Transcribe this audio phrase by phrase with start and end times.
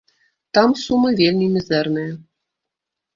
[0.57, 2.11] Там сумы вельмі мізэрныя.